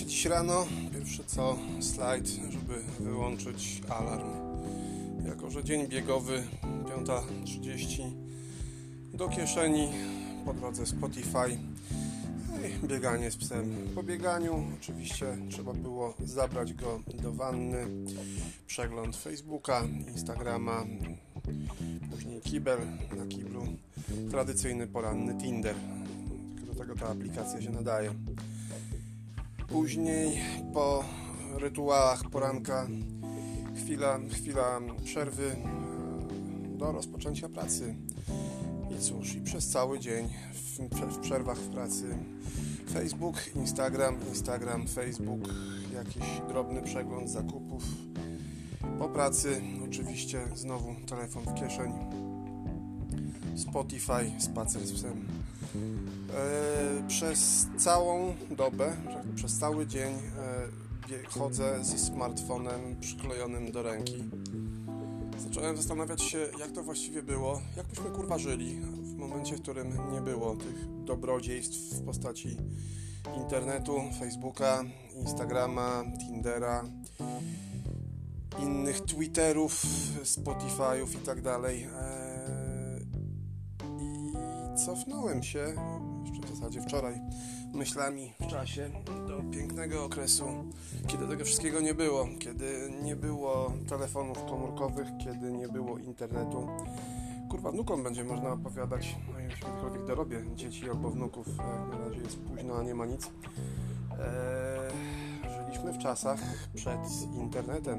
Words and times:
się 0.00 0.06
dziś 0.06 0.24
rano. 0.26 0.66
Pierwsze 0.92 1.24
co, 1.26 1.58
slajd, 1.80 2.28
żeby 2.28 2.82
wyłączyć 3.00 3.82
alarm. 3.88 4.28
Jako, 5.26 5.50
że 5.50 5.64
dzień 5.64 5.88
biegowy, 5.88 6.42
5.30, 6.84 8.12
do 9.14 9.28
kieszeni, 9.28 9.88
po 10.44 10.54
drodze 10.54 10.86
Spotify, 10.86 11.58
no 12.48 12.66
i 12.66 12.88
bieganie 12.88 13.30
z 13.30 13.36
psem. 13.36 13.74
Po 13.94 14.02
bieganiu 14.02 14.64
oczywiście 14.80 15.36
trzeba 15.50 15.72
było 15.72 16.14
zabrać 16.24 16.74
go 16.74 17.00
do 17.22 17.32
wanny, 17.32 17.86
przegląd 18.66 19.16
Facebooka, 19.16 19.82
Instagrama, 20.08 20.84
później 22.10 22.40
kibel 22.40 22.78
na 23.16 23.26
kiblu, 23.26 23.62
tradycyjny 24.30 24.86
poranny 24.86 25.34
Tinder. 25.34 25.74
Do 26.66 26.74
tego 26.74 26.94
ta 26.94 27.08
aplikacja 27.08 27.62
się 27.62 27.70
nadaje. 27.70 28.14
Później 29.70 30.40
po 30.74 31.04
rytuałach 31.58 32.30
poranka 32.30 32.86
chwila, 33.76 34.18
chwila 34.30 34.80
przerwy 35.04 35.50
e, 35.50 36.78
do 36.78 36.92
rozpoczęcia 36.92 37.48
pracy. 37.48 37.94
I 38.90 39.02
cóż, 39.02 39.34
i 39.34 39.40
przez 39.40 39.68
cały 39.68 39.98
dzień 39.98 40.28
w, 40.52 40.78
w 41.14 41.18
przerwach 41.18 41.58
w 41.58 41.68
pracy 41.68 42.18
Facebook, 42.92 43.36
Instagram, 43.56 44.16
Instagram, 44.28 44.86
Facebook, 44.86 45.40
jakiś 45.94 46.24
drobny 46.48 46.82
przegląd 46.82 47.30
zakupów. 47.30 47.84
Po 48.98 49.08
pracy 49.08 49.62
oczywiście 49.84 50.40
znowu 50.54 50.94
telefon 51.06 51.42
w 51.42 51.54
kieszeni. 51.54 51.98
Spotify, 53.56 54.30
spacer 54.38 54.86
z 54.86 54.92
psem. 54.92 55.26
E, 55.74 57.08
przez 57.08 57.66
całą 57.78 58.34
dobę, 58.50 58.96
przez 59.34 59.58
cały 59.58 59.86
dzień 59.86 60.14
e, 60.14 61.28
chodzę 61.28 61.84
ze 61.84 61.98
smartfonem 61.98 62.96
przyklejonym 63.00 63.72
do 63.72 63.82
ręki. 63.82 64.24
Zacząłem 65.38 65.76
zastanawiać 65.76 66.22
się, 66.22 66.38
jak 66.58 66.72
to 66.72 66.82
właściwie 66.82 67.22
było, 67.22 67.60
jak 67.76 67.86
byśmy 67.86 68.10
kurwa 68.10 68.38
żyli 68.38 68.80
w 69.02 69.16
momencie, 69.16 69.56
w 69.56 69.62
którym 69.62 70.12
nie 70.12 70.20
było 70.20 70.56
tych 70.56 71.04
dobrodziejstw 71.04 71.76
w 71.76 72.04
postaci 72.04 72.56
internetu, 73.36 74.00
Facebooka, 74.20 74.84
Instagrama, 75.14 76.04
Tindera, 76.18 76.84
innych 78.58 79.00
Twitterów, 79.00 79.82
Spotify'ów 80.24 81.14
i 81.14 81.26
tak 81.26 81.42
dalej. 81.42 81.86
E, 84.80 84.86
cofnąłem 84.86 85.42
się, 85.42 85.74
jeszcze 86.24 86.46
w 86.46 86.56
zasadzie 86.56 86.80
wczoraj, 86.80 87.20
myślami 87.74 88.32
w 88.40 88.46
czasie 88.46 88.90
do 89.28 89.42
pięknego 89.50 90.04
okresu, 90.04 90.44
kiedy 91.06 91.28
tego 91.28 91.44
wszystkiego 91.44 91.80
nie 91.80 91.94
było, 91.94 92.28
kiedy 92.38 92.92
nie 93.02 93.16
było 93.16 93.72
telefonów 93.88 94.44
komórkowych, 94.44 95.08
kiedy 95.24 95.52
nie 95.52 95.68
było 95.68 95.98
internetu. 95.98 96.68
Kurwa, 97.50 97.70
wnukom 97.70 98.02
będzie 98.02 98.24
można 98.24 98.52
opowiadać, 98.52 99.16
no 99.32 99.40
jeśli 99.40 99.60
kiedykolwiek 99.60 100.06
dorobię 100.06 100.44
dzieci 100.54 100.90
albo 100.90 101.10
wnuków, 101.10 101.46
na 101.90 101.98
razie 101.98 102.20
jest 102.20 102.38
późno, 102.38 102.76
a 102.76 102.82
nie 102.82 102.94
ma 102.94 103.06
nic. 103.06 103.26
Eee, 103.26 103.30
żyliśmy 105.50 105.92
w 105.92 105.98
czasach 105.98 106.40
przed 106.74 107.00
internetem. 107.34 107.98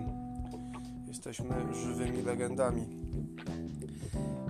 Jesteśmy 1.07 1.73
żywymi 1.73 2.21
legendami. 2.21 2.87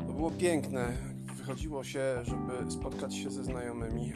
To 0.08 0.14
było 0.14 0.32
piękne, 0.32 1.11
wychodziło 1.42 1.84
się, 1.84 2.16
żeby 2.24 2.72
spotkać 2.72 3.16
się 3.16 3.30
ze 3.30 3.44
znajomymi. 3.44 4.14
E, 4.14 4.16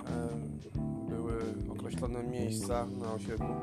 były 1.09 1.33
określone 1.69 2.23
miejsca 2.23 2.85
na 2.85 3.13
osiedlu, 3.13 3.55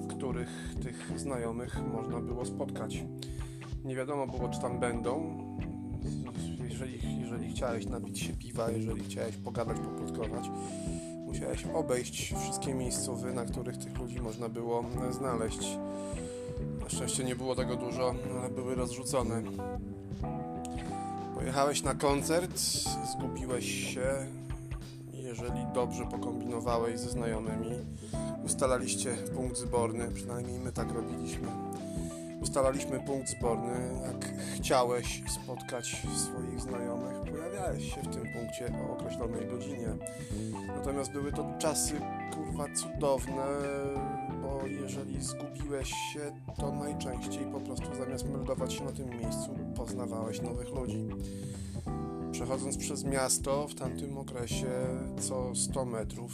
w 0.00 0.06
których 0.06 0.74
tych 0.82 1.20
znajomych 1.20 1.76
można 1.92 2.20
było 2.20 2.44
spotkać. 2.44 3.04
Nie 3.84 3.96
wiadomo 3.96 4.26
było, 4.26 4.48
czy 4.48 4.60
tam 4.60 4.80
będą. 4.80 5.38
Jeżeli, 6.68 7.20
jeżeli 7.20 7.50
chciałeś 7.50 7.86
napić 7.86 8.20
się 8.20 8.32
piwa, 8.32 8.70
jeżeli 8.70 9.04
chciałeś 9.04 9.36
pogadać, 9.36 9.76
poplotkować, 9.80 10.50
musiałeś 11.26 11.66
obejść 11.74 12.34
wszystkie 12.34 12.74
miejscowy, 12.74 13.34
na 13.34 13.44
których 13.44 13.76
tych 13.76 13.98
ludzi 13.98 14.20
można 14.20 14.48
było 14.48 14.84
znaleźć. 15.10 15.78
Na 16.80 16.88
szczęście 16.88 17.24
nie 17.24 17.36
było 17.36 17.54
tego 17.54 17.76
dużo, 17.76 18.14
ale 18.40 18.50
były 18.50 18.74
rozrzucone. 18.74 19.42
Pojechałeś 21.38 21.82
na 21.82 21.94
koncert, 21.94 22.60
zgubiłeś 23.12 23.94
się. 23.94 24.26
Jeżeli 25.12 25.66
dobrze 25.74 26.06
pokombinowałeś 26.06 27.00
ze 27.00 27.10
znajomymi, 27.10 27.76
ustalaliście 28.44 29.16
punkt 29.34 29.56
zborny, 29.56 30.08
przynajmniej 30.14 30.58
my 30.58 30.72
tak 30.72 30.92
robiliśmy. 30.92 31.48
Ustalaliśmy 32.42 33.00
punkt 33.00 33.28
zborny, 33.28 34.00
jak 34.02 34.32
chciałeś 34.56 35.22
spotkać 35.42 36.06
swoich 36.16 36.60
znajomych, 36.60 37.32
pojawiałeś 37.32 37.94
się 37.94 38.00
w 38.00 38.14
tym 38.14 38.32
punkcie 38.32 38.72
o 38.88 38.92
określonej 38.92 39.46
godzinie. 39.46 39.88
Natomiast 40.66 41.12
były 41.12 41.32
to 41.32 41.54
czasy 41.58 42.00
kurwa 42.34 42.64
cudowne, 42.74 43.46
bo 44.48 44.66
jeżeli 44.66 45.22
zgubiłeś 45.22 45.88
się, 45.88 46.32
to 46.56 46.72
najczęściej 46.72 47.44
po 47.52 47.60
prostu 47.60 47.86
zamiast 47.98 48.28
meldować 48.28 48.72
się 48.72 48.84
na 48.84 48.92
tym 48.92 49.10
miejscu, 49.10 49.50
poznawałeś 49.76 50.42
nowych 50.42 50.68
ludzi. 50.74 51.08
Przechodząc 52.32 52.76
przez 52.76 53.04
miasto 53.04 53.68
w 53.68 53.74
tamtym 53.74 54.18
okresie, 54.18 54.70
co 55.20 55.54
100 55.54 55.84
metrów 55.84 56.32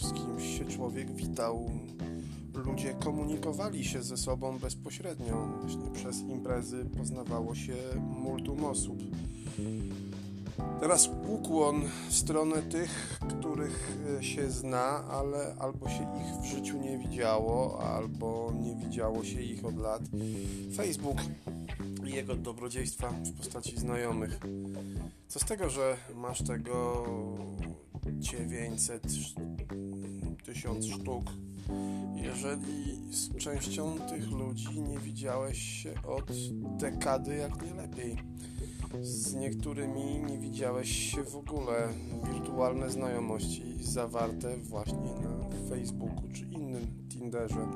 z 0.00 0.12
kimś 0.12 0.58
się 0.58 0.64
człowiek 0.64 1.14
witał. 1.14 1.70
Ludzie 2.54 2.94
komunikowali 2.94 3.84
się 3.84 4.02
ze 4.02 4.16
sobą 4.16 4.58
bezpośrednio. 4.58 5.48
Właśnie 5.60 5.90
przez 5.90 6.20
imprezy 6.20 6.84
poznawało 6.98 7.54
się 7.54 7.74
multum 8.18 8.64
osób. 8.64 8.98
Teraz 10.80 11.10
ukłon 11.28 11.82
w 12.08 12.14
stronę 12.14 12.62
tych, 12.62 13.18
których 13.28 13.98
e, 14.18 14.24
się 14.24 14.50
zna, 14.50 15.04
ale 15.10 15.56
albo 15.58 15.88
się 15.88 16.06
ich 16.20 16.42
w 16.42 16.44
życiu 16.44 16.78
nie 16.78 16.98
widziało, 16.98 17.80
albo 17.82 18.52
nie 18.62 18.74
widziało 18.74 19.24
się 19.24 19.40
ich 19.40 19.64
od 19.64 19.76
lat. 19.76 20.02
Facebook 20.76 21.18
i 22.06 22.10
jego 22.10 22.34
dobrodziejstwa 22.34 23.10
w 23.10 23.32
postaci 23.32 23.76
znajomych. 23.78 24.40
Co 25.28 25.38
z 25.38 25.44
tego, 25.44 25.70
że 25.70 25.96
masz 26.14 26.42
tego 26.42 27.06
900 28.06 29.02
tysiąc 30.44 30.86
sztuk, 30.86 31.24
jeżeli 32.14 33.12
z 33.12 33.36
częścią 33.36 33.98
tych 33.98 34.30
ludzi 34.30 34.80
nie 34.80 34.98
widziałeś 34.98 35.58
się 35.58 35.94
od 36.02 36.30
dekady 36.78 37.36
jak 37.36 37.62
nie 37.62 37.74
lepiej. 37.74 38.16
Z 39.00 39.34
niektórymi 39.34 40.22
nie 40.28 40.38
widziałeś 40.38 41.12
się 41.12 41.24
w 41.24 41.36
ogóle. 41.36 41.88
Wirtualne 42.32 42.90
znajomości 42.90 43.62
zawarte 43.80 44.56
właśnie 44.56 44.98
na 44.98 45.68
Facebooku 45.68 46.28
czy 46.32 46.44
innym 46.44 46.86
Tinderze. 47.08 47.68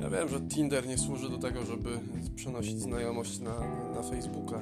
Ja 0.00 0.10
wiem, 0.10 0.28
że 0.28 0.40
Tinder 0.40 0.86
nie 0.86 0.98
służy 0.98 1.30
do 1.30 1.38
tego, 1.38 1.66
żeby 1.66 2.00
przenosić 2.36 2.80
znajomość 2.80 3.40
na, 3.40 3.60
na 3.94 4.02
Facebooka. 4.02 4.60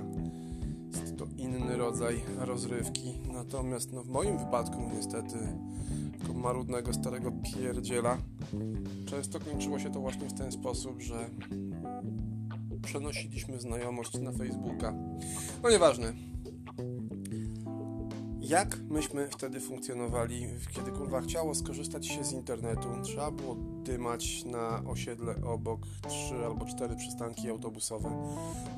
Jest 1.00 1.16
to 1.16 1.26
inny 1.37 1.76
rodzaj 1.76 2.21
rozrywki. 2.38 3.15
Natomiast 3.32 3.93
no, 3.93 4.03
w 4.03 4.09
moim 4.09 4.38
wypadku 4.38 4.91
niestety 4.94 5.37
jako 6.21 6.34
marudnego 6.34 6.94
starego 6.94 7.32
pierdziela 7.32 8.19
często 9.06 9.41
kończyło 9.41 9.78
się 9.78 9.91
to 9.91 10.00
właśnie 10.00 10.28
w 10.28 10.32
ten 10.32 10.53
sposób, 10.53 11.00
że 11.00 11.31
przenosiliśmy 12.87 13.61
znajomość 13.61 14.15
na 14.19 14.33
Facebooka. 14.33 14.95
No 15.63 15.71
nieważne. 15.71 16.13
Jak 18.41 18.79
myśmy 18.91 19.29
wtedy 19.29 19.61
funkcjonowali, 19.61 20.47
kiedy 20.73 20.91
kurwa 20.91 21.21
chciało 21.21 21.55
skorzystać 21.55 22.06
się 22.06 22.25
z 22.25 22.33
internetu? 22.33 22.88
Trzeba 23.03 23.31
było 23.31 23.56
dymać 23.85 24.44
na 24.44 24.83
osiedle 24.91 25.35
obok 25.44 25.81
trzy 26.09 26.35
albo 26.47 26.67
cztery 26.67 26.97
przystanki 26.97 27.50
autobusowe, 27.50 28.11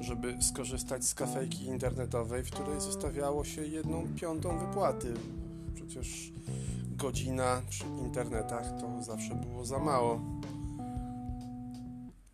żeby 0.00 0.36
skorzystać 0.42 1.04
z 1.04 1.14
kafejki 1.14 1.64
internetowej, 1.64 2.44
w 2.44 2.50
której 2.50 2.80
zostawiało 2.80 3.44
się 3.44 3.66
jedną 3.66 4.06
piątą 4.16 4.58
wypłaty. 4.58 5.14
Przecież 5.74 6.32
godzina 6.96 7.62
przy 7.68 7.84
internetach 8.04 8.80
to 8.80 9.02
zawsze 9.02 9.34
było 9.34 9.64
za 9.64 9.78
mało. 9.78 10.20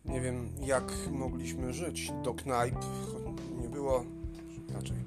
Nie 0.05 0.21
wiem, 0.21 0.49
jak 0.61 0.93
mogliśmy 1.11 1.73
żyć 1.73 2.11
do 2.23 2.33
knajp. 2.33 2.75
Nie 3.61 3.69
było, 3.69 4.05
raczej 4.73 4.97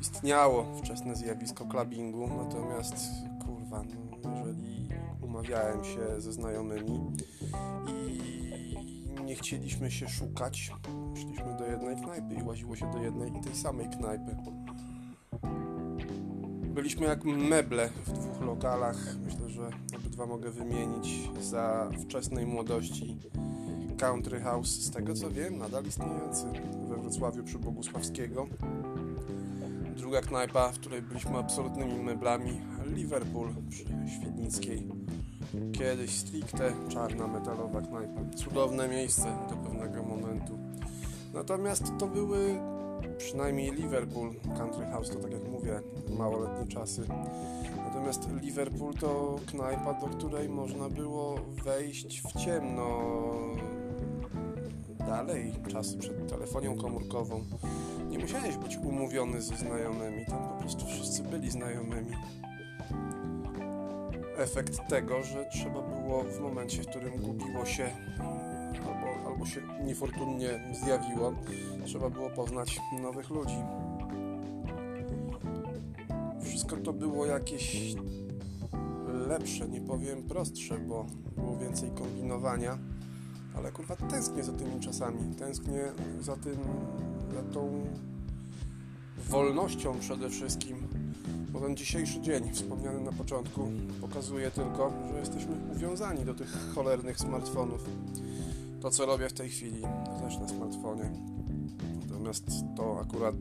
istniało 0.00 0.66
wczesne 0.82 1.16
zjawisko 1.16 1.64
clubbingu, 1.64 2.28
natomiast 2.28 2.94
kurwa, 3.46 3.82
no, 4.24 4.30
jeżeli 4.38 4.88
umawiałem 5.22 5.84
się 5.84 6.20
ze 6.20 6.32
znajomymi 6.32 7.12
i 7.88 9.22
nie 9.24 9.34
chcieliśmy 9.34 9.90
się 9.90 10.08
szukać, 10.08 10.72
szliśmy 11.14 11.56
do 11.58 11.66
jednej 11.66 11.96
knajpy 11.96 12.34
i 12.34 12.42
łaziło 12.42 12.76
się 12.76 12.90
do 12.90 12.98
jednej 12.98 13.30
i 13.36 13.40
tej 13.40 13.56
samej 13.56 13.88
knajpy. 13.88 14.36
Byliśmy 16.74 17.06
jak 17.06 17.24
meble 17.24 17.88
w 17.88 18.12
dwóch 18.12 18.40
lokalach. 18.40 19.16
Myślę, 19.24 19.48
że 19.48 19.70
dwa 20.10 20.26
mogę 20.26 20.50
wymienić 20.50 21.30
za 21.40 21.90
wczesnej 22.02 22.46
młodości. 22.46 23.18
Country 24.02 24.40
House, 24.40 24.70
z 24.70 24.90
tego 24.90 25.14
co 25.14 25.30
wiem, 25.30 25.58
nadal 25.58 25.84
istniejący 25.84 26.46
we 26.88 26.96
Wrocławiu 26.96 27.44
przy 27.44 27.58
Bogusławskiego. 27.58 28.46
Druga 29.96 30.20
knajpa, 30.20 30.72
w 30.72 30.78
której 30.78 31.02
byliśmy 31.02 31.38
absolutnymi 31.38 31.94
meblami, 31.94 32.60
Liverpool 32.86 33.48
przy 33.70 33.84
Świdnickiej. 34.16 34.86
Kiedyś 35.72 36.10
stricte 36.10 36.72
czarna 36.88 37.26
metalowa 37.26 37.80
knajpa. 37.80 38.20
Cudowne 38.36 38.88
miejsce 38.88 39.36
do 39.50 39.56
pewnego 39.56 40.02
momentu. 40.02 40.58
Natomiast 41.34 41.84
to 41.98 42.06
były 42.06 42.60
przynajmniej 43.18 43.72
Liverpool, 43.72 44.34
Country 44.58 44.86
House 44.86 45.10
to 45.10 45.18
tak 45.18 45.32
jak 45.32 45.48
mówię, 45.48 45.80
małoletnie 46.18 46.66
czasy. 46.66 47.02
Natomiast 47.76 48.28
Liverpool 48.42 48.94
to 48.94 49.38
knajpa, 49.46 49.94
do 49.94 50.06
której 50.06 50.48
można 50.48 50.88
było 50.88 51.34
wejść 51.64 52.22
w 52.22 52.44
ciemno. 52.44 52.88
Dalej, 55.12 55.52
czasy 55.72 55.98
przed 55.98 56.28
telefonią 56.28 56.76
komórkową. 56.76 57.44
Nie 58.10 58.18
musiałeś 58.18 58.56
być 58.56 58.76
umówiony 58.76 59.42
ze 59.42 59.56
znajomymi, 59.56 60.26
tam 60.26 60.48
po 60.48 60.54
prostu 60.54 60.86
wszyscy 60.86 61.22
byli 61.22 61.50
znajomymi. 61.50 62.16
Efekt 64.36 64.88
tego, 64.88 65.22
że 65.22 65.44
trzeba 65.52 65.82
było 65.82 66.24
w 66.24 66.40
momencie, 66.40 66.82
w 66.82 66.86
którym 66.86 67.16
gubiło 67.16 67.64
się 67.64 67.90
albo, 68.78 69.28
albo 69.30 69.46
się 69.46 69.60
niefortunnie 69.84 70.74
zjawiło, 70.84 71.34
trzeba 71.84 72.10
było 72.10 72.30
poznać 72.30 72.80
nowych 73.02 73.30
ludzi. 73.30 73.58
Wszystko 76.42 76.76
to 76.76 76.92
było 76.92 77.26
jakieś 77.26 77.94
lepsze, 79.28 79.68
nie 79.68 79.80
powiem 79.80 80.22
prostsze, 80.22 80.78
bo 80.78 81.06
było 81.36 81.56
więcej 81.56 81.90
kombinowania, 81.90 82.78
ale 83.56 83.72
kurwa 83.72 83.96
tęsknię 83.96 84.44
za 84.44 84.52
tymi 84.52 84.80
czasami, 84.80 85.34
tęsknię 85.34 85.92
za 86.20 86.36
tym, 86.36 86.56
za 87.34 87.42
tą 87.42 87.86
wolnością 89.28 89.98
przede 90.00 90.30
wszystkim, 90.30 90.76
bo 91.52 91.60
ten 91.60 91.76
dzisiejszy 91.76 92.20
dzień, 92.20 92.52
wspomniany 92.52 93.00
na 93.00 93.12
początku, 93.12 93.68
pokazuje 94.00 94.50
tylko, 94.50 94.92
że 95.12 95.18
jesteśmy 95.18 95.56
uwiązani 95.76 96.24
do 96.24 96.34
tych 96.34 96.74
cholernych 96.74 97.18
smartfonów. 97.18 97.84
To, 98.80 98.90
co 98.90 99.06
robię 99.06 99.28
w 99.28 99.32
tej 99.32 99.50
chwili, 99.50 99.82
to 99.82 100.20
też 100.24 100.38
na 100.38 100.48
smartfonie. 100.48 101.10
Natomiast 102.08 102.44
to 102.76 103.00
akurat 103.00 103.34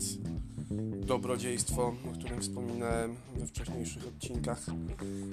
dobrodziejstwo, 1.06 1.94
o 2.12 2.14
którym 2.20 2.42
wspominałem 2.42 3.16
we 3.36 3.48
wcześniejszych 3.48 4.08
odcinkach, 4.08 4.66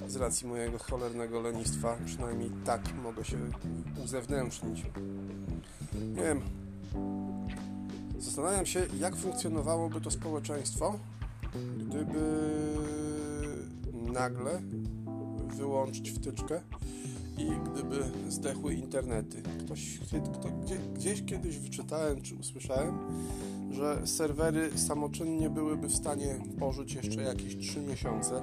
z 0.07 0.15
racji 0.15 0.47
mojego 0.47 0.77
cholernego 0.77 1.41
lenistwa, 1.41 1.97
przynajmniej 2.05 2.51
tak 2.65 2.81
mogę 3.03 3.25
się 3.25 3.37
uzewnętrznić. 4.03 4.83
Nie 6.15 6.23
wiem. 6.23 6.41
Zastanawiam 8.19 8.65
się, 8.65 8.87
jak 8.99 9.15
funkcjonowałoby 9.15 10.01
to 10.01 10.11
społeczeństwo, 10.11 10.99
gdyby 11.77 12.19
nagle 14.13 14.61
wyłączyć 15.57 16.11
wtyczkę 16.11 16.61
i 17.39 17.71
gdyby 17.71 18.11
zdechły 18.29 18.73
internety. 18.73 19.41
Ktoś, 19.59 19.99
kto, 20.33 20.49
gdzie, 20.63 20.77
gdzieś 20.95 21.25
kiedyś 21.25 21.57
wyczytałem 21.57 22.21
czy 22.21 22.35
usłyszałem, 22.35 22.97
że 23.71 24.07
serwery 24.07 24.77
samoczynnie 24.77 25.49
byłyby 25.49 25.87
w 25.87 25.95
stanie 25.95 26.39
pożyć 26.59 26.93
jeszcze 26.93 27.21
jakieś 27.21 27.57
3 27.57 27.81
miesiące, 27.81 28.41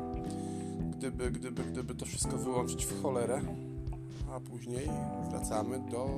gdyby, 0.96 1.31
gdyby, 1.31 1.64
gdyby 1.64 1.94
to 1.94 2.06
wszystko 2.06 2.37
wyłączyć 2.37 2.84
w 2.84 3.02
cholerę, 3.02 3.40
a 4.32 4.40
później 4.40 4.88
wracamy 5.31 5.90
do 5.90 6.08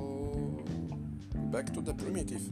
back 1.51 1.69
to 1.71 1.81
the 1.81 1.93
primitive. 1.93 2.49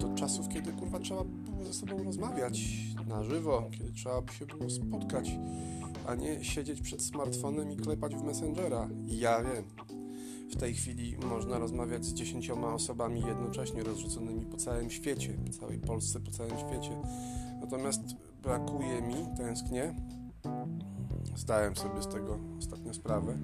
Do 0.00 0.14
czasów, 0.14 0.48
kiedy 0.48 0.72
kurwa 0.72 0.98
trzeba 0.98 1.24
było 1.24 1.64
ze 1.64 1.72
sobą 1.72 2.04
rozmawiać 2.04 2.62
na 3.08 3.24
żywo, 3.24 3.70
kiedy 3.78 3.92
trzeba 3.92 4.22
by 4.22 4.32
się 4.32 4.46
było 4.46 4.70
spotkać, 4.70 5.30
a 6.10 6.14
nie 6.14 6.44
siedzieć 6.44 6.80
przed 6.80 7.02
smartfonem 7.02 7.72
i 7.72 7.76
klepać 7.76 8.14
w 8.14 8.22
Messengera. 8.22 8.88
Ja 9.06 9.42
wiem. 9.42 9.64
W 10.50 10.56
tej 10.56 10.74
chwili 10.74 11.16
można 11.26 11.58
rozmawiać 11.58 12.04
z 12.04 12.14
dziesięcioma 12.14 12.74
osobami 12.74 13.20
jednocześnie 13.20 13.82
rozrzuconymi 13.82 14.46
po 14.46 14.56
całym 14.56 14.90
świecie, 14.90 15.34
po 15.46 15.52
całej 15.52 15.78
Polsce, 15.78 16.20
po 16.20 16.30
całym 16.30 16.58
świecie. 16.58 16.90
Natomiast 17.60 18.00
brakuje 18.42 19.02
mi, 19.02 19.14
tęsknię, 19.36 19.94
zdałem 21.36 21.76
sobie 21.76 22.02
z 22.02 22.08
tego 22.08 22.38
ostatnio 22.58 22.94
sprawę, 22.94 23.38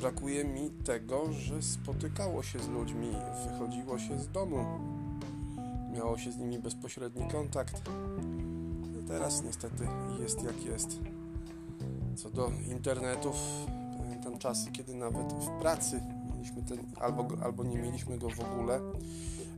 brakuje 0.00 0.44
mi 0.44 0.70
tego, 0.70 1.32
że 1.32 1.62
spotykało 1.62 2.42
się 2.42 2.58
z 2.58 2.68
ludźmi, 2.68 3.12
wychodziło 3.48 3.98
się 3.98 4.18
z 4.18 4.28
domu, 4.28 4.64
miało 5.92 6.18
się 6.18 6.32
z 6.32 6.36
nimi 6.36 6.58
bezpośredni 6.58 7.28
kontakt. 7.28 7.82
Teraz 9.08 9.42
niestety 9.42 9.86
jest 10.20 10.42
jak 10.42 10.64
jest. 10.64 11.00
Co 12.16 12.30
do 12.30 12.50
internetów, 12.70 13.36
pamiętam 13.98 14.38
czasy, 14.38 14.72
kiedy 14.72 14.94
nawet 14.94 15.32
w 15.32 15.60
pracy 15.60 16.00
mieliśmy 16.34 16.62
ten, 16.62 16.78
albo, 17.00 17.28
albo 17.42 17.64
nie 17.64 17.78
mieliśmy 17.78 18.18
go 18.18 18.28
w 18.30 18.40
ogóle, 18.40 18.80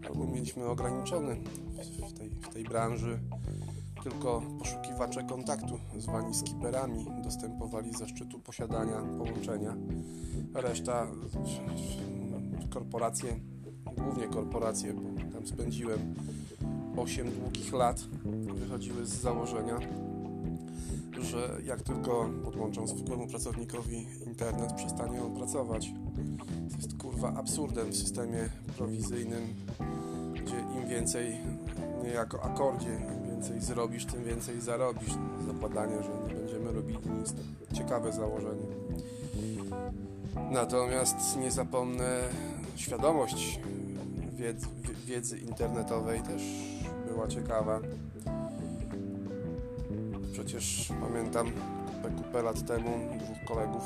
albo 0.08 0.26
mieliśmy 0.26 0.64
ograniczony 0.64 1.36
w 2.08 2.12
tej, 2.18 2.30
w 2.30 2.48
tej 2.48 2.64
branży. 2.64 3.18
Tylko 4.02 4.42
poszukiwacze 4.58 5.24
kontaktu, 5.24 5.78
zwani 5.98 6.34
skiperami, 6.34 7.06
dostępowali 7.24 7.92
zaszczytu 7.92 8.38
posiadania 8.38 9.02
połączenia. 9.18 9.76
Reszta 10.54 11.06
korporacje, 12.70 13.40
głównie 13.96 14.28
korporacje, 14.28 14.94
bo 14.94 15.32
tam 15.32 15.46
spędziłem 15.46 16.14
8 16.96 17.30
długich 17.30 17.72
lat, 17.72 18.00
wychodziły 18.54 19.06
z 19.06 19.20
założenia, 19.20 19.78
że 21.20 21.58
jak 21.64 21.82
tylko 21.82 22.30
podłączą 22.44 22.86
zwykłemu 22.86 23.26
pracownikowi 23.26 24.06
internet, 24.26 24.72
przestanie 24.72 25.22
on 25.22 25.36
pracować. 25.36 25.90
To 26.70 26.76
jest 26.76 26.98
kurwa 26.98 27.34
absurdem 27.34 27.90
w 27.90 27.96
systemie 27.96 28.48
prowizyjnym, 28.76 29.54
gdzie 30.34 30.80
im 30.80 30.88
więcej, 30.88 31.36
nie 32.04 32.10
jako 32.10 32.42
akordzie, 32.42 32.88
im 32.88 33.30
więcej 33.30 33.60
zrobisz, 33.60 34.06
tym 34.06 34.24
więcej 34.24 34.60
zarobisz. 34.60 35.12
Zakładanie, 35.46 35.96
że 36.02 36.28
nie 36.28 36.40
będziemy 36.40 36.72
robili 36.72 36.98
nic. 37.18 37.34
Ciekawe 37.72 38.12
założenie. 38.12 38.66
Natomiast 40.50 41.36
nie 41.36 41.50
zapomnę, 41.50 42.20
świadomość 42.76 43.60
wiedzy, 44.32 44.66
wiedzy 45.06 45.38
internetowej 45.38 46.20
też 46.20 46.42
była 47.08 47.28
ciekawa. 47.28 47.80
Przecież 50.36 50.92
pamiętam 51.00 51.52
kupę, 52.16 52.42
lat 52.42 52.66
temu 52.66 52.90
dwóch 53.18 53.44
kolegów 53.48 53.82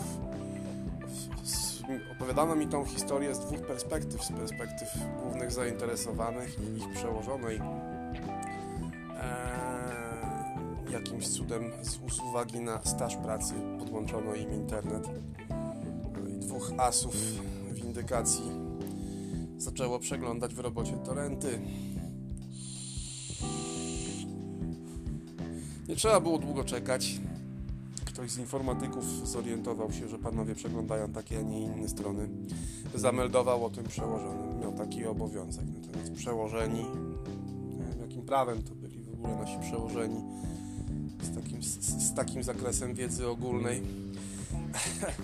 opowiadano 2.12 2.57
mi 2.57 2.66
tą 2.66 2.85
historię 2.85 3.35
z 3.35 3.38
dwóch 3.38 3.66
perspektyw, 3.66 4.25
z 4.25 4.33
perspektyw 4.33 4.88
głównych 5.23 5.52
zainteresowanych 5.52 6.59
i 6.59 6.78
ich 6.78 6.90
przełożonej. 6.92 7.61
Eee, 9.16 10.92
jakimś 10.92 11.28
cudem 11.28 11.73
z 11.83 12.21
uwagi 12.21 12.61
na 12.61 12.80
staż 12.85 13.16
pracy 13.16 13.54
podłączono 13.78 14.35
im 14.35 14.52
internet. 14.52 15.09
I 16.28 16.38
dwóch 16.38 16.73
asów 16.78 17.14
windykacji 17.73 18.50
zaczęło 19.57 19.99
przeglądać 19.99 20.54
w 20.54 20.59
robocie 20.59 20.97
torenty. 20.97 21.61
Nie 25.90 25.97
trzeba 25.97 26.20
było 26.20 26.38
długo 26.38 26.64
czekać. 26.64 27.20
Ktoś 28.04 28.30
z 28.30 28.38
informatyków 28.38 29.28
zorientował 29.28 29.92
się, 29.92 30.09
że 30.09 30.18
panowie 30.18 30.54
przeglądają 30.54 31.12
takie, 31.12 31.38
a 31.38 31.42
nie 31.42 31.61
inne 31.61 31.88
strony. 31.88 32.28
Zameldował 32.94 33.64
o 33.64 33.70
tym 33.70 33.85
przełożonym. 33.85 34.61
Miał 34.61 34.73
taki 34.73 35.06
obowiązek. 35.06 35.64
Natomiast 35.80 36.12
przełożeni, 36.12 36.87
jakim 38.00 38.23
prawem 38.23 38.62
to 38.62 38.75
byli 38.75 39.02
w 39.02 39.14
ogóle 39.14 39.37
nasi 39.37 39.59
przełożeni, 39.61 40.20
z 41.23 41.35
takim, 41.35 41.62
z, 41.62 41.78
z 42.09 42.14
takim 42.14 42.42
zakresem 42.42 42.94
wiedzy 42.94 43.28
ogólnej, 43.28 43.82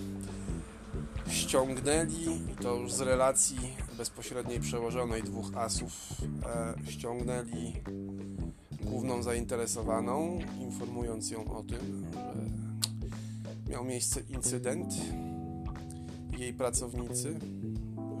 ściągnęli, 1.29 2.25
i 2.51 2.63
to 2.63 2.75
już 2.75 2.93
z 2.93 3.01
relacji 3.01 3.57
bezpośredniej 3.97 4.59
przełożonej 4.59 5.23
dwóch 5.23 5.57
asów, 5.57 5.91
e, 6.45 6.91
ściągnęli 6.91 7.73
główną 8.89 9.23
zainteresowaną, 9.23 10.39
informując 10.61 11.31
ją 11.31 11.57
o 11.57 11.63
tym, 11.63 12.05
że 12.13 12.33
miał 13.71 13.85
miejsce 13.85 14.21
incydent. 14.29 14.93
Jej 16.37 16.53
pracownicy 16.53 17.39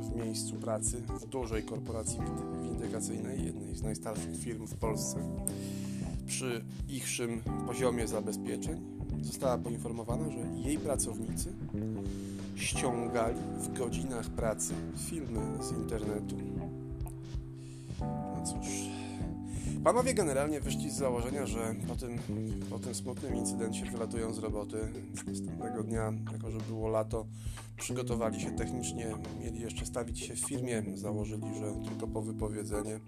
w 0.01 0.15
miejscu 0.15 0.55
pracy 0.55 1.01
w 1.21 1.25
dużej 1.25 1.63
korporacji 1.63 2.19
windykacyjnej, 2.63 3.45
jednej 3.45 3.75
z 3.75 3.81
najstarszych 3.81 4.39
firm 4.39 4.67
w 4.67 4.75
Polsce, 4.75 5.17
przy 6.27 6.63
ichszym 6.89 7.41
poziomie 7.67 8.07
zabezpieczeń, 8.07 8.81
została 9.21 9.57
poinformowana, 9.57 10.29
że 10.29 10.69
jej 10.69 10.77
pracownicy 10.77 11.53
ściągali 12.55 13.39
w 13.59 13.77
godzinach 13.77 14.29
pracy 14.29 14.73
filmy 15.09 15.63
z 15.63 15.71
internetu. 15.71 16.35
No 17.99 18.43
cóż. 18.45 18.86
Panowie 19.87 20.13
generalnie 20.13 20.61
wyszli 20.61 20.91
z 20.91 20.97
założenia, 20.97 21.45
że 21.45 21.75
po 21.87 21.95
tym, 21.95 22.19
po 22.69 22.79
tym 22.79 22.95
smutnym 22.95 23.35
incydencie 23.35 23.85
wylatują 23.85 24.33
z 24.33 24.39
roboty. 24.39 24.77
Następnego 25.27 25.83
dnia, 25.83 26.13
jako 26.31 26.51
że 26.51 26.57
było 26.57 26.87
lato, 26.87 27.25
przygotowali 27.77 28.41
się 28.41 28.51
technicznie, 28.51 29.15
mieli 29.39 29.61
jeszcze 29.61 29.85
stawić 29.85 30.19
się 30.19 30.35
w 30.35 30.39
firmie, 30.39 30.83
założyli, 30.95 31.55
że 31.59 31.89
tylko 31.89 32.07
po 32.07 32.21
wypowiedzenie. 32.21 32.99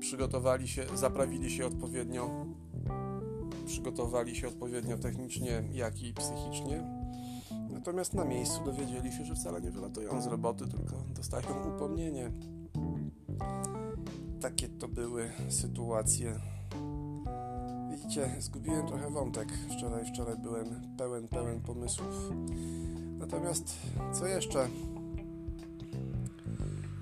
Przygotowali 0.00 0.68
się, 0.68 0.84
zaprawili 0.94 1.50
się 1.50 1.66
odpowiednio, 1.66 2.46
przygotowali 3.66 4.36
się 4.36 4.48
odpowiednio 4.48 4.98
technicznie, 4.98 5.62
jak 5.72 6.02
i 6.02 6.14
psychicznie. 6.14 6.84
Natomiast 7.70 8.14
na 8.14 8.24
miejscu 8.24 8.64
dowiedzieli 8.64 9.12
się, 9.12 9.24
że 9.24 9.34
wcale 9.34 9.60
nie 9.60 9.70
wylatują 9.70 10.22
z 10.22 10.26
roboty, 10.26 10.68
tylko 10.68 10.96
dostają 11.16 11.74
upomnienie. 11.76 12.30
Takie 14.44 14.68
to 14.68 14.88
były 14.88 15.30
sytuacje. 15.48 16.34
Widzicie, 17.90 18.30
zgubiłem 18.38 18.86
trochę 18.86 19.10
wątek. 19.10 19.48
Wczoraj, 19.76 20.04
wczoraj 20.04 20.36
byłem 20.36 20.96
pełen, 20.98 21.28
pełen 21.28 21.60
pomysłów. 21.60 22.30
Natomiast 23.18 23.76
co 24.12 24.26
jeszcze? 24.26 24.68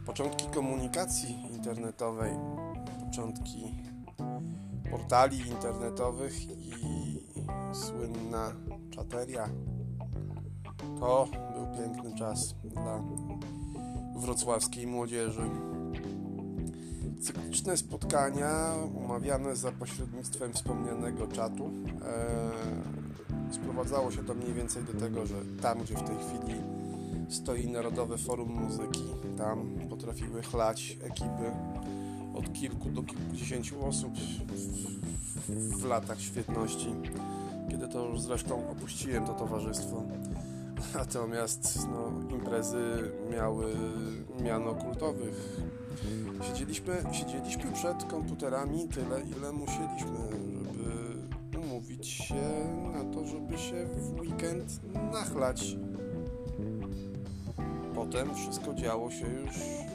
Początki 0.07 0.47
komunikacji 0.47 1.37
internetowej, 1.51 2.33
początki 3.05 3.75
portali 4.91 5.39
internetowych 5.49 6.35
i 6.51 7.21
słynna 7.75 8.53
czateria. 8.91 9.49
To 11.01 11.29
był 11.55 11.67
piękny 11.79 12.19
czas 12.19 12.55
dla 12.65 13.03
wrocławskiej 14.17 14.87
młodzieży. 14.87 15.72
Cykliczne 17.23 17.77
spotkania 17.77 18.75
umawiane 18.95 19.57
za 19.57 19.73
pośrednictwem 19.73 20.53
wspomnianego 20.53 21.27
czatu 21.27 21.71
e, 23.51 23.55
sprowadzało 23.55 24.11
się 24.11 24.25
to 24.25 24.35
mniej 24.35 24.55
więcej 24.55 24.83
do 24.85 25.01
tego, 25.01 25.27
że 25.27 25.35
tam, 25.61 25.79
gdzie 25.79 25.95
w 25.95 26.03
tej 26.03 26.17
chwili 26.17 26.61
stoi 27.29 27.67
Narodowe 27.67 28.19
Forum 28.19 28.49
Muzyki, 28.49 29.05
tam 29.39 29.79
potrafiły 29.91 30.43
chlać 30.43 30.99
ekipy 31.03 31.53
od 32.35 32.53
kilku 32.53 32.91
do 32.91 33.03
kilkudziesięciu 33.03 33.87
osób 33.87 34.13
w, 34.19 35.81
w 35.81 35.85
latach 35.85 36.21
świetności, 36.21 36.95
kiedy 37.71 37.89
to 37.89 38.07
już 38.07 38.21
zresztą 38.21 38.71
opuściłem 38.71 39.27
to 39.27 39.35
towarzystwo. 39.35 40.03
Natomiast 40.95 41.79
no, 41.91 42.35
imprezy 42.37 43.13
miały 43.31 43.67
miano 44.41 44.75
kultowych. 44.75 45.61
Siedzieliśmy, 46.43 47.03
siedzieliśmy 47.13 47.73
przed 47.73 48.05
komputerami 48.05 48.89
tyle, 48.89 49.21
ile 49.37 49.53
musieliśmy, 49.53 50.19
żeby 50.73 51.59
umówić 51.59 52.07
się 52.07 52.43
na 52.93 53.05
to, 53.15 53.27
żeby 53.27 53.59
się 53.59 53.87
w 53.87 54.21
weekend 54.21 54.81
nachlać. 55.13 55.77
Potem 57.95 58.35
wszystko 58.35 58.75
działo 58.75 59.11
się 59.11 59.27
już 59.27 59.51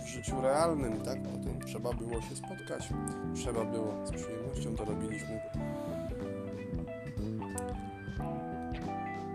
w 0.05 0.07
życiu 0.07 0.41
realnym, 0.41 1.01
tak? 1.01 1.23
Potem 1.23 1.61
trzeba 1.65 1.93
było 1.93 2.21
się 2.21 2.35
spotkać, 2.35 2.89
trzeba 3.35 3.65
było, 3.65 3.93
z 4.05 4.11
przyjemnością 4.11 4.75
to 4.75 4.85
robiliśmy. 4.85 5.39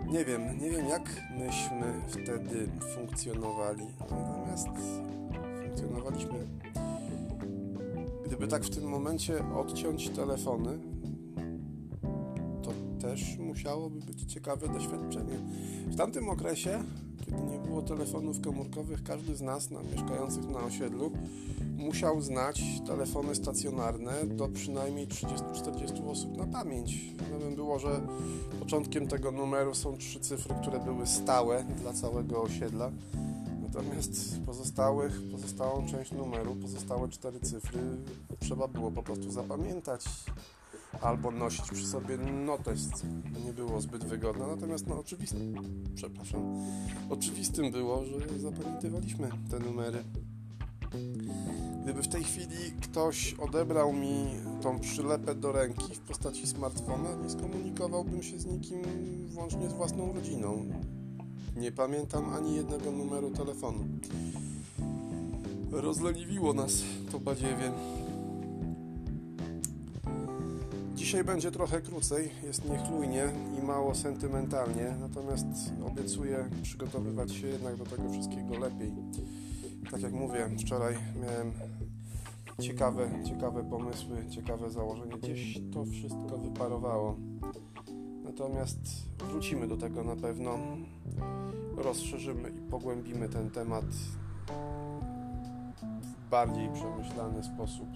Nie 0.07 0.25
wiem, 0.25 0.59
nie 0.59 0.69
wiem 0.69 0.87
jak 0.87 1.03
myśmy 1.37 2.01
wtedy 2.07 2.67
funkcjonowali, 2.95 3.87
natomiast 3.99 4.67
funkcjonowaliśmy. 5.73 6.47
Gdyby 8.25 8.47
tak 8.47 8.63
w 8.63 8.69
tym 8.69 8.83
momencie 8.83 9.43
odciąć 9.55 10.09
telefony, 10.09 10.79
to 12.63 12.71
też 13.01 13.37
musiałoby 13.37 13.99
być 13.99 14.23
ciekawe 14.23 14.67
doświadczenie. 14.67 15.35
W 15.87 15.95
tamtym 15.95 16.29
okresie, 16.29 16.83
kiedy 17.25 17.43
nie 17.43 17.59
było 17.59 17.81
telefonów 17.81 18.41
komórkowych, 18.41 19.03
każdy 19.03 19.35
z 19.35 19.41
nas, 19.41 19.71
na 19.71 19.83
mieszkających 19.83 20.49
na 20.49 20.59
osiedlu, 20.59 21.11
musiał 21.77 22.21
znać 22.21 22.63
telefony 22.87 23.35
stacjonarne 23.35 24.11
do 24.25 24.47
przynajmniej 24.47 25.07
30-40 25.07 26.09
osób 26.09 26.37
na 26.37 26.47
pamięć. 26.47 27.15
Wiadomo 27.31 27.55
było, 27.55 27.79
że 27.79 28.01
początkiem 28.59 29.07
tego 29.07 29.31
numeru 29.31 29.75
są 29.75 29.97
trzy 29.97 30.19
cyfry, 30.19 30.55
które 30.61 30.79
były 30.79 31.07
stałe 31.07 31.65
dla 31.81 31.93
całego 31.93 32.41
osiedla. 32.41 32.91
Natomiast 33.73 34.45
pozostałych, 34.45 35.21
pozostałą 35.31 35.87
część 35.87 36.11
numeru, 36.11 36.55
pozostałe 36.55 37.09
cztery 37.09 37.39
cyfry 37.39 37.79
trzeba 38.39 38.67
było 38.67 38.91
po 38.91 39.03
prostu 39.03 39.31
zapamiętać 39.31 40.05
albo 41.01 41.31
nosić 41.31 41.71
przy 41.71 41.87
sobie 41.87 42.17
notes. 42.17 42.89
Nie 43.45 43.53
było 43.53 43.81
zbyt 43.81 44.03
wygodne, 44.03 44.47
natomiast 44.47 44.87
no 44.87 44.99
oczywistym, 44.99 45.55
przepraszam, 45.95 46.65
oczywistym 47.09 47.71
było, 47.71 48.05
że 48.05 48.39
zapamiętywaliśmy 48.39 49.29
te 49.51 49.59
numery. 49.59 50.03
Gdyby 51.83 52.03
w 52.03 52.07
tej 52.07 52.23
chwili 52.23 52.71
ktoś 52.81 53.33
odebrał 53.33 53.93
mi 53.93 54.25
tą 54.61 54.79
przylepę 54.79 55.35
do 55.35 55.51
ręki 55.51 55.95
w 55.95 55.99
postaci 55.99 56.47
smartfona, 56.47 57.15
nie 57.23 57.29
skomunikowałbym 57.29 58.23
się 58.23 58.39
z 58.39 58.45
nikim 58.45 58.81
włącznie 59.27 59.69
z 59.69 59.73
własną 59.73 60.13
rodziną. 60.13 60.65
Nie 61.55 61.71
pamiętam 61.71 62.33
ani 62.33 62.55
jednego 62.55 62.91
numeru 62.91 63.31
telefonu. 63.31 63.85
Rozleniwiło 65.71 66.53
nas 66.53 66.83
to 67.11 67.19
badziewie. 67.19 67.71
Dzisiaj 70.95 71.23
będzie 71.23 71.51
trochę 71.51 71.81
krócej, 71.81 72.29
jest 72.43 72.69
niechlujnie 72.69 73.23
i 73.59 73.65
mało 73.65 73.95
sentymentalnie, 73.95 74.95
natomiast 74.99 75.45
obiecuję 75.85 76.49
przygotowywać 76.63 77.31
się 77.31 77.47
jednak 77.47 77.75
do 77.75 77.85
tego 77.85 78.09
wszystkiego 78.09 78.59
lepiej. 78.59 78.91
Tak 79.91 80.01
jak 80.01 80.13
mówię, 80.13 80.49
wczoraj 80.59 80.95
miałem 81.21 81.51
ciekawe, 82.61 83.09
ciekawe 83.25 83.63
pomysły, 83.63 84.17
ciekawe 84.29 84.69
założenie. 84.69 85.17
Gdzieś 85.17 85.59
to 85.73 85.85
wszystko 85.85 86.37
wyparowało. 86.37 87.17
Natomiast 88.33 88.79
wrócimy 89.29 89.67
do 89.67 89.77
tego 89.77 90.03
na 90.03 90.15
pewno. 90.15 90.57
Rozszerzymy 91.77 92.49
i 92.49 92.69
pogłębimy 92.71 93.29
ten 93.29 93.49
temat 93.49 93.85
w 96.01 96.29
bardziej 96.29 96.69
przemyślany 96.73 97.43
sposób. 97.43 97.87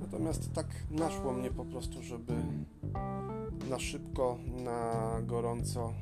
Natomiast 0.00 0.52
tak 0.52 0.66
naszło 0.90 1.32
mnie 1.32 1.50
po 1.50 1.64
prostu, 1.64 2.02
żeby 2.02 2.32
na 3.70 3.78
szybko, 3.78 4.38
na 4.64 4.92
gorąco 5.22 5.92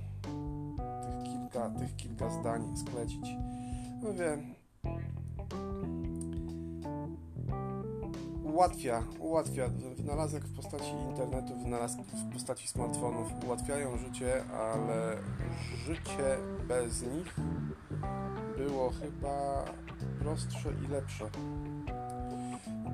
tych 1.02 1.32
kilka, 1.32 1.70
tych 1.70 1.96
kilka 1.96 2.30
zdań 2.30 2.76
sklecić. 2.76 3.26
Mówię, 4.02 4.38
ułatwia, 8.54 9.02
ułatwia. 9.18 9.68
Wynalazek 9.96 10.44
w 10.44 10.56
postaci 10.56 10.90
internetu, 11.10 11.56
wynalazki 11.56 12.02
w 12.02 12.32
postaci 12.32 12.68
smartfonów 12.68 13.44
ułatwiają 13.44 13.96
życie, 13.96 14.44
ale 14.50 15.16
życie 15.86 16.36
bez 16.68 17.02
nich 17.02 17.36
było 18.56 18.90
chyba 18.90 19.64
prostsze 20.18 20.72
i 20.84 20.88
lepsze. 20.88 21.30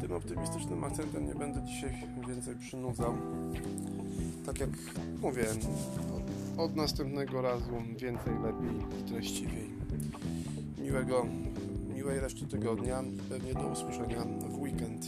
Tym 0.00 0.12
optymistycznym 0.12 0.84
akcentem 0.84 1.26
nie 1.26 1.34
będę 1.34 1.62
dzisiaj 1.62 1.92
więcej 2.28 2.56
przynudzał. 2.56 3.14
Tak 4.46 4.60
jak 4.60 4.70
mówię, 5.22 5.44
od 6.58 6.76
następnego 6.76 7.42
razu 7.42 7.72
więcej, 7.96 8.34
lepiej 8.42 9.06
treściwiej. 9.08 9.70
Miłego, 10.78 11.26
miłej 12.00 12.20
reszty 12.20 12.46
tygodnia 12.46 13.02
i 13.02 13.18
pewnie 13.28 13.54
do 13.54 13.66
usłyszenia 13.66 14.24
w 14.24 14.58
weekend. 14.58 15.06